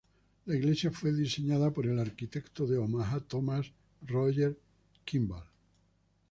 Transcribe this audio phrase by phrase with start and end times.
[0.47, 3.67] La iglesia fue diseñada por el arquitecto de Omaha Thomas
[4.07, 4.57] Rogers
[5.05, 5.45] Kimball.